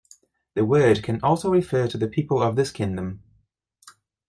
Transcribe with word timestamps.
The 0.55 0.65
word 0.65 1.03
can 1.03 1.21
also 1.21 1.51
refer 1.51 1.87
to 1.87 1.95
the 1.95 2.07
people 2.07 2.41
of 2.41 2.55
this 2.55 2.71
kingdom. 2.71 3.21